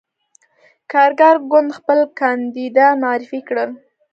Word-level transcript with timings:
کارګر 0.91 1.35
ګوند 1.51 1.69
خپل 1.77 1.99
کاندیدان 2.19 2.95
معرفي 3.03 3.39
کړل. 3.47 3.69